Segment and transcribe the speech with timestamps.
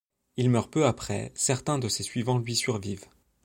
[0.35, 3.05] Il meurt peu après, certains de ses suivants lui survivent.